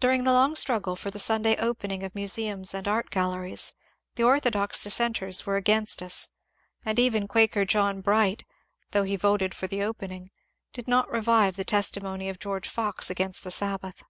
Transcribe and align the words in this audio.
During 0.00 0.24
the 0.24 0.32
long 0.32 0.56
struggle 0.56 0.96
for 0.96 1.08
the 1.12 1.20
Sunday 1.20 1.54
opening 1.58 2.02
of 2.02 2.16
mu 2.16 2.24
seums 2.24 2.74
and 2.74 2.88
art 2.88 3.10
galleries 3.10 3.74
the 4.16 4.24
orthodox 4.24 4.82
dissenters 4.82 5.46
were 5.46 5.54
against 5.54 6.02
us, 6.02 6.30
and 6.84 6.98
even 6.98 7.28
Quaker 7.28 7.64
John 7.64 8.00
Bright, 8.00 8.44
though 8.90 9.04
he 9.04 9.14
voted 9.14 9.54
for 9.54 9.68
the 9.68 9.84
opening, 9.84 10.32
did 10.72 10.88
not 10.88 11.08
revive 11.12 11.54
the 11.54 11.64
testimony 11.64 12.28
of 12.28 12.40
George 12.40 12.68
Fox 12.68 13.08
against 13.08 13.44
the 13.44 13.52
Sabbath. 13.52 14.02